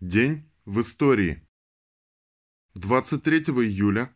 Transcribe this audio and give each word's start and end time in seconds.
День 0.00 0.50
в 0.64 0.80
истории. 0.80 1.46
23 2.72 3.40
июля 3.40 4.10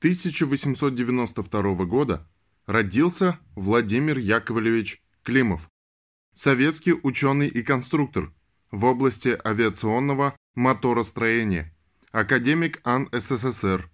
1892 0.00 1.84
года 1.84 2.28
родился 2.66 3.38
Владимир 3.54 4.18
Яковлевич 4.18 5.00
Климов, 5.22 5.70
советский 6.34 6.94
ученый 7.00 7.46
и 7.46 7.62
конструктор 7.62 8.32
в 8.72 8.84
области 8.84 9.38
авиационного 9.44 10.34
моторостроения, 10.56 11.72
академик 12.10 12.80
АН 12.82 13.08
СССР, 13.12 13.88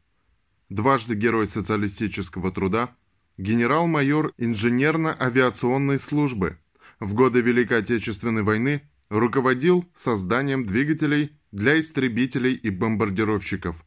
дважды 0.70 1.16
Герой 1.16 1.48
социалистического 1.48 2.50
труда, 2.50 2.96
генерал-майор 3.36 4.32
инженерно-авиационной 4.38 6.00
службы, 6.00 6.56
в 6.98 7.12
годы 7.12 7.42
Великой 7.42 7.80
Отечественной 7.80 8.42
войны 8.42 8.88
руководил 9.08 9.84
созданием 9.94 10.66
двигателей 10.66 11.38
для 11.52 11.78
истребителей 11.80 12.54
и 12.54 12.70
бомбардировщиков. 12.70 13.84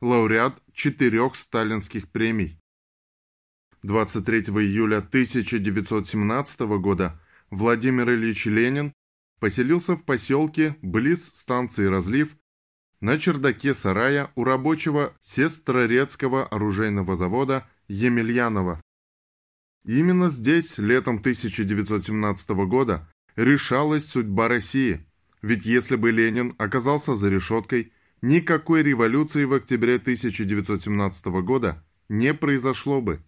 Лауреат 0.00 0.62
четырех 0.72 1.36
сталинских 1.36 2.08
премий. 2.10 2.60
23 3.82 4.40
июля 4.40 4.98
1917 4.98 6.60
года 6.80 7.20
Владимир 7.50 8.10
Ильич 8.10 8.46
Ленин 8.46 8.92
поселился 9.40 9.96
в 9.96 10.04
поселке 10.04 10.76
близ 10.82 11.24
станции 11.28 11.86
«Разлив» 11.86 12.36
на 13.00 13.18
чердаке 13.18 13.74
сарая 13.74 14.32
у 14.34 14.44
рабочего 14.44 15.14
Сестрорецкого 15.22 16.46
оружейного 16.46 17.16
завода 17.16 17.68
Емельянова. 17.86 18.82
Именно 19.84 20.30
здесь 20.30 20.76
летом 20.78 21.16
1917 21.16 22.50
года 22.66 23.08
решалась 23.38 24.06
судьба 24.06 24.48
России. 24.48 25.06
Ведь 25.42 25.64
если 25.64 25.94
бы 25.94 26.10
Ленин 26.10 26.54
оказался 26.58 27.14
за 27.14 27.28
решеткой, 27.28 27.92
никакой 28.20 28.82
революции 28.82 29.44
в 29.44 29.52
октябре 29.54 29.94
1917 29.94 31.26
года 31.44 31.84
не 32.08 32.34
произошло 32.34 33.00
бы. 33.00 33.22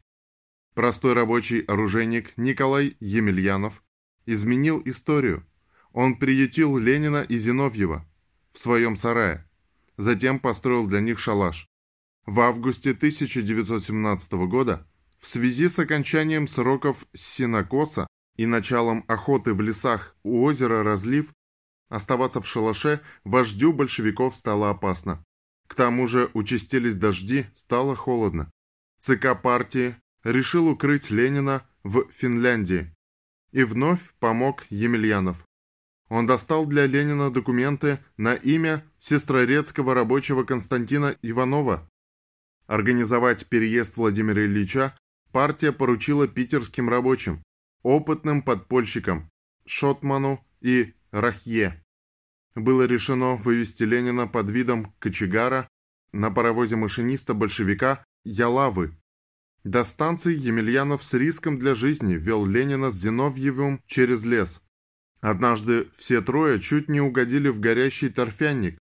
Простой 0.75 1.13
рабочий 1.13 1.61
оружейник 1.61 2.37
Николай 2.37 2.97
Емельянов 2.99 3.85
изменил 4.27 4.83
историю. 4.85 5.47
Он 5.93 6.17
приютил 6.17 6.77
Ленина 6.77 7.23
и 7.23 7.39
Зиновьева 7.39 8.05
в 8.53 8.59
своем 8.59 8.97
сарае. 8.97 9.49
Затем 9.97 10.41
построил 10.41 10.89
для 10.89 11.01
них 11.01 11.21
шалаш. 11.21 11.69
В 12.27 12.41
августе 12.41 12.91
1917 12.91 14.33
года 14.49 14.89
в 15.21 15.29
связи 15.29 15.69
с 15.69 15.79
окончанием 15.79 16.49
сроков 16.49 17.07
синокоса 17.15 18.09
и 18.41 18.47
началом 18.47 19.05
охоты 19.07 19.53
в 19.53 19.61
лесах 19.61 20.17
у 20.23 20.45
озера 20.45 20.83
Разлив, 20.83 21.31
оставаться 21.91 22.41
в 22.41 22.47
шалаше 22.47 23.03
вождю 23.23 23.75
большевиков 23.75 24.35
стало 24.35 24.71
опасно. 24.71 25.23
К 25.69 25.75
тому 25.75 26.09
же 26.09 26.31
участились 26.33 26.97
дожди, 26.97 27.45
стало 27.55 27.95
холодно. 27.95 28.51
ЦК 28.99 29.39
партии 29.39 29.95
решил 30.25 30.69
укрыть 30.69 31.11
Ленина 31.11 31.69
в 31.85 32.11
Финляндии. 32.13 32.91
И 33.53 33.63
вновь 33.63 34.15
помог 34.21 34.65
Емельянов. 34.71 35.45
Он 36.09 36.27
достал 36.27 36.65
для 36.65 36.87
Ленина 36.87 37.31
документы 37.31 37.99
на 38.17 38.33
имя 38.33 38.83
сестрорецкого 39.01 39.93
рабочего 39.93 40.45
Константина 40.45 41.15
Иванова. 41.21 41.87
Организовать 42.67 43.49
переезд 43.49 43.99
Владимира 43.99 44.47
Ильича 44.47 44.97
партия 45.31 45.73
поручила 45.73 46.27
питерским 46.27 46.89
рабочим 46.89 47.43
опытным 47.83 48.43
подпольщикам 48.43 49.31
Шотману 49.67 50.45
и 50.61 50.95
Рахье. 51.11 51.83
Было 52.55 52.85
решено 52.85 53.37
вывести 53.37 53.85
Ленина 53.85 54.27
под 54.27 54.51
видом 54.51 54.93
кочегара 54.99 55.69
на 56.13 56.31
паровозе 56.31 56.77
машиниста-большевика 56.77 58.05
Ялавы. 58.25 58.97
До 59.65 59.85
станции 59.85 60.37
Емельянов 60.37 61.05
с 61.05 61.15
риском 61.15 61.59
для 61.59 61.75
жизни 61.75 62.15
вел 62.15 62.47
Ленина 62.47 62.91
с 62.91 62.97
Зиновьевым 62.97 63.83
через 63.87 64.25
лес. 64.25 64.63
Однажды 65.21 65.89
все 65.99 66.23
трое 66.23 66.61
чуть 66.61 66.89
не 66.89 67.01
угодили 67.01 67.49
в 67.49 67.61
горящий 67.61 68.09
торфянник. 68.09 68.79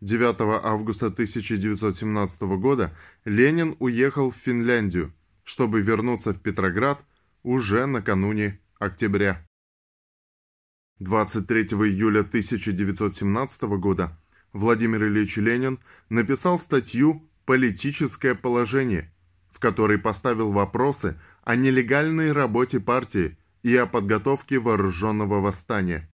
9 0.00 0.36
августа 0.64 1.06
1917 1.06 2.42
года 2.42 2.94
Ленин 3.24 3.76
уехал 3.80 4.30
в 4.30 4.36
Финляндию, 4.36 5.12
чтобы 5.44 5.80
вернуться 5.80 6.32
в 6.32 6.40
Петроград 6.40 7.02
уже 7.42 7.86
накануне 7.86 8.60
октября. 8.78 9.46
23 10.98 11.62
июля 11.62 12.20
1917 12.20 13.62
года 13.78 14.18
Владимир 14.52 15.04
Ильич 15.04 15.36
Ленин 15.38 15.78
написал 16.10 16.58
статью 16.58 17.26
«Политическое 17.46 18.34
положение», 18.34 19.12
в 19.50 19.58
которой 19.58 19.98
поставил 19.98 20.52
вопросы 20.52 21.18
о 21.42 21.56
нелегальной 21.56 22.32
работе 22.32 22.80
партии 22.80 23.38
и 23.62 23.74
о 23.76 23.86
подготовке 23.86 24.58
вооруженного 24.58 25.40
восстания. 25.40 26.10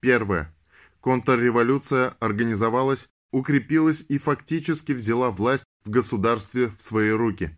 Первое. 0.00 0.54
Контрреволюция 1.00 2.16
организовалась, 2.20 3.08
укрепилась 3.30 4.04
и 4.08 4.18
фактически 4.18 4.92
взяла 4.92 5.30
власть 5.30 5.64
в 5.84 5.90
государстве 5.90 6.68
в 6.78 6.82
свои 6.82 7.10
руки. 7.10 7.56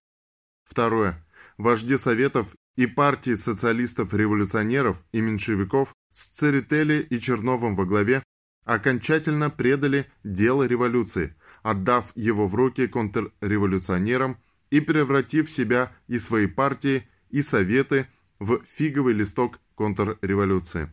Второе. 0.64 1.24
Вожди 1.56 1.96
Советов 1.98 2.52
и 2.76 2.86
партии 2.86 3.34
социалистов-революционеров 3.34 4.96
и 5.12 5.20
меньшевиков 5.20 5.94
с 6.10 6.26
Церетели 6.26 7.06
и 7.08 7.20
Черновым 7.20 7.76
во 7.76 7.84
главе 7.84 8.22
окончательно 8.64 9.50
предали 9.50 10.10
дело 10.24 10.64
революции, 10.64 11.34
отдав 11.62 12.12
его 12.16 12.48
в 12.48 12.54
руки 12.54 12.86
контрреволюционерам 12.86 14.38
и 14.70 14.80
превратив 14.80 15.50
себя 15.50 15.92
и 16.08 16.18
свои 16.18 16.46
партии, 16.46 17.08
и 17.30 17.42
советы 17.42 18.08
в 18.38 18.60
фиговый 18.76 19.14
листок 19.14 19.60
контрреволюции. 19.74 20.92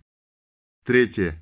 Третье. 0.85 1.41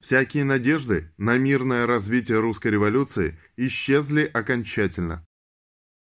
Всякие 0.00 0.44
надежды 0.44 1.10
на 1.16 1.38
мирное 1.38 1.86
развитие 1.86 2.40
русской 2.40 2.68
революции 2.68 3.38
исчезли 3.56 4.24
окончательно. 4.24 5.24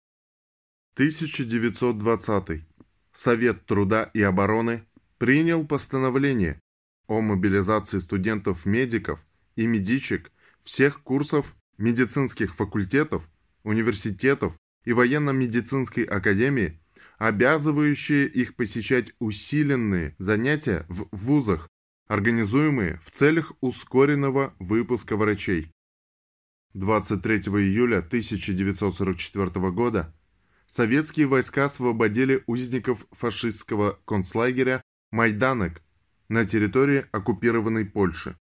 1920. 0.96 2.66
Совет 3.14 3.66
труда 3.66 4.09
и 4.14 4.22
обороны 4.22 4.86
принял 5.18 5.66
постановление 5.66 6.59
о 7.08 7.22
мобилизации 7.22 8.00
студентов-медиков 8.00 9.26
и 9.56 9.68
медичек 9.68 10.32
всех 10.64 11.02
курсов 11.02 11.56
медицинских 11.78 12.56
факультетов, 12.56 13.30
университетов 13.64 14.56
и 14.86 14.94
военно-медицинской 14.94 16.03
академии 16.03 16.80
обязывающие 17.18 18.28
их 18.28 18.56
посещать 18.56 19.13
усиленные 19.19 20.16
занятия 20.19 20.85
в 20.90 21.07
вузах, 21.12 21.69
организуемые 22.07 23.00
в 23.06 23.12
целях 23.12 23.53
ускоренного 23.62 24.53
выпуска 24.59 25.16
врачей. 25.16 25.72
23 26.73 27.38
июля 27.38 28.00
1944 28.00 29.72
года 29.72 30.13
советские 30.68 31.28
войска 31.28 31.66
освободили 31.66 32.44
узников 32.47 33.06
фашистского 33.12 34.00
концлагеря 34.06 34.81
Майданек 35.12 35.84
на 36.29 36.46
территории 36.46 37.06
оккупированной 37.12 37.85
Польши. 37.85 38.35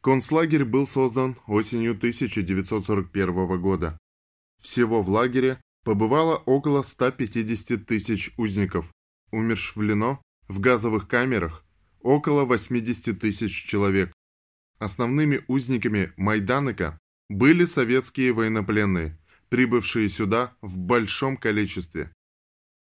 Концлагерь 0.00 0.64
был 0.64 0.86
создан 0.86 1.36
осенью 1.46 1.92
1941 1.92 3.60
года. 3.60 3.98
Всего 4.60 5.02
в 5.02 5.08
лагере 5.08 5.60
побывало 5.84 6.36
около 6.36 6.82
150 6.82 7.86
тысяч 7.86 8.32
узников, 8.36 8.90
умершвлено 9.30 10.20
в 10.48 10.58
газовых 10.58 11.08
камерах 11.08 11.64
около 12.00 12.44
80 12.44 13.20
тысяч 13.20 13.66
человек. 13.66 14.12
Основными 14.78 15.44
узниками 15.46 16.12
Майданека 16.16 16.98
были 17.28 17.64
советские 17.64 18.32
военнопленные, 18.32 19.18
прибывшие 19.48 20.08
сюда 20.08 20.54
в 20.60 20.76
большом 20.76 21.36
количестве. 21.36 22.12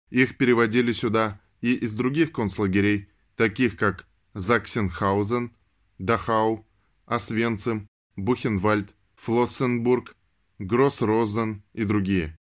Их 0.09 0.37
переводили 0.37 0.93
сюда 0.93 1.41
и 1.61 1.73
из 1.73 1.93
других 1.93 2.31
концлагерей, 2.31 3.09
таких 3.35 3.77
как 3.77 4.07
Заксенхаузен, 4.33 5.51
Дахау, 5.99 6.65
Освенцим, 7.05 7.87
Бухенвальд, 8.15 8.89
Флоссенбург, 9.15 10.15
Гроссрозен 10.59 11.63
и 11.73 11.83
другие. 11.83 12.37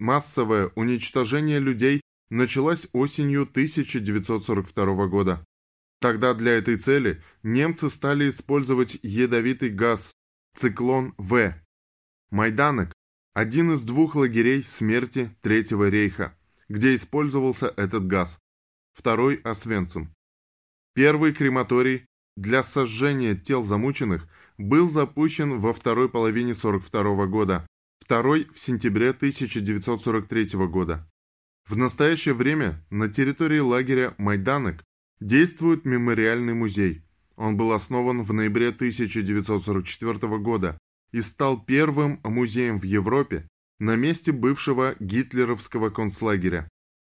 Массовое 0.00 0.72
уничтожение 0.76 1.58
людей 1.58 2.00
началось 2.30 2.88
осенью 2.94 3.42
1942 3.42 5.06
года. 5.08 5.44
Тогда 6.00 6.32
для 6.32 6.52
этой 6.52 6.78
цели 6.78 7.22
немцы 7.42 7.90
стали 7.90 8.30
использовать 8.30 8.98
ядовитый 9.02 9.68
газ 9.68 10.10
«Циклон 10.56 11.12
В». 11.18 11.54
Майданок– 12.30 12.94
один 13.34 13.74
из 13.74 13.82
двух 13.82 14.14
лагерей 14.14 14.64
смерти 14.64 15.36
Третьего 15.42 15.90
рейха, 15.90 16.34
где 16.70 16.96
использовался 16.96 17.66
этот 17.76 18.06
газ. 18.06 18.38
Второй– 18.94 19.34
Освенцим. 19.44 20.14
Первый 20.94 21.34
крематорий 21.34 22.06
для 22.38 22.62
сожжения 22.62 23.34
тел 23.34 23.64
замученных 23.64 24.26
был 24.56 24.88
запущен 24.88 25.58
во 25.58 25.74
второй 25.74 26.08
половине 26.08 26.52
1942 26.52 27.26
года, 27.26 27.66
второй– 28.00 28.48
в 28.54 28.58
сентябре 28.58 29.10
1943 29.10 30.66
года. 30.66 31.08
В 31.68 31.76
настоящее 31.76 32.34
время 32.34 32.84
на 32.90 33.08
территории 33.08 33.60
лагеря 33.60 34.14
Майданок 34.18 34.82
действует 35.20 35.84
мемориальный 35.84 36.54
музей. 36.54 37.04
Он 37.36 37.56
был 37.56 37.72
основан 37.72 38.22
в 38.22 38.32
ноябре 38.32 38.68
1944 38.68 40.38
года 40.38 40.78
и 41.12 41.22
стал 41.22 41.62
первым 41.64 42.20
музеем 42.24 42.78
в 42.78 42.84
Европе 42.84 43.46
на 43.78 43.96
месте 43.96 44.32
бывшего 44.32 44.96
гитлеровского 44.98 45.90
концлагеря. 45.90 46.68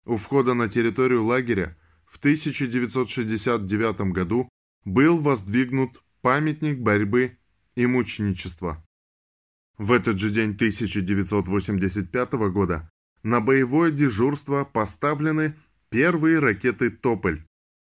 У 0.05 0.17
входа 0.17 0.53
на 0.53 0.69
территорию 0.69 1.23
лагеря 1.23 1.77
в 2.05 2.17
1969 2.17 4.11
году 4.13 4.49
был 4.85 5.19
воздвигнут 5.19 6.03
памятник 6.21 6.79
борьбы 6.79 7.37
и 7.75 7.85
мученичества. 7.85 8.85
В 9.83 9.91
этот 9.91 10.17
же 10.17 10.29
день 10.29 10.51
1985 10.51 12.31
года 12.53 12.89
на 13.21 13.41
боевое 13.41 13.91
дежурство 13.91 14.63
поставлены 14.63 15.55
первые 15.89 16.39
ракеты 16.39 16.89
«Тополь», 16.89 17.43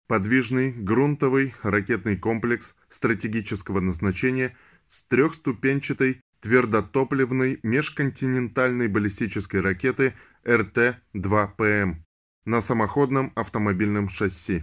подвижный 0.07 0.71
грунтовый 0.71 1.53
ракетный 1.65 2.17
комплекс 2.17 2.77
стратегического 2.89 3.81
назначения 3.81 4.57
с 4.87 5.03
трехступенчатой 5.03 6.21
твердотопливной 6.39 7.59
межконтинентальной 7.65 8.87
баллистической 8.87 9.61
ракеты 9.61 10.15
РТ-2ПМ 10.45 11.97
на 12.45 12.61
самоходном 12.61 13.33
автомобильном 13.35 14.11
шасси. 14.11 14.63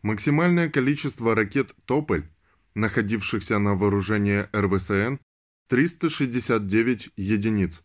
Максимальное 0.00 0.70
количество 0.70 1.34
ракет 1.34 1.74
«Тополь», 1.84 2.24
находившихся 2.74 3.58
на 3.58 3.74
вооружении 3.74 4.48
РВСН, 4.54 5.18
369 5.70 7.10
единиц. 7.16 7.80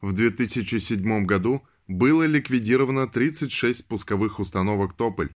В 0.00 0.12
2007 0.14 1.26
году 1.26 1.62
было 1.86 2.24
ликвидировано 2.24 3.06
36 3.06 3.86
пусковых 3.86 4.40
установок 4.40 4.96
«Тополь», 4.96 5.30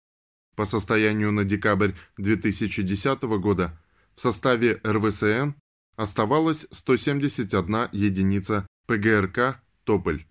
по 0.55 0.65
состоянию 0.65 1.31
на 1.31 1.43
декабрь 1.43 1.91
2010 2.17 3.21
года 3.39 3.77
в 4.15 4.21
составе 4.21 4.79
РВСН 4.83 5.51
оставалось 5.95 6.67
171 6.71 7.89
единица 7.91 8.67
ПГРК 8.87 9.61
«Тополь». 9.83 10.25